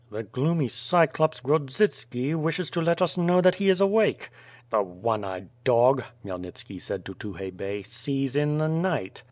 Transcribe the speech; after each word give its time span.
"The 0.09 0.23
gloomy 0.23 0.67
cyclops, 0.67 1.41
Grodzitski 1.41 2.33
wishes 2.33 2.71
to 2.71 2.81
let 2.81 3.03
us 3.03 3.17
know 3.19 3.39
that 3.39 3.53
he 3.53 3.69
is 3.69 3.79
awake." 3.81 4.31
"The 4.71 4.81
one 4.81 5.23
eyed 5.23 5.49
dog!" 5.63 6.01
Khymelnitski 6.25 6.81
said 6.81 7.05
to 7.05 7.13
Tukhay 7.13 7.55
Bey, 7.55 7.83
"sees 7.83 8.35
in 8.35 8.57
the 8.57 8.67
night." 8.67 9.19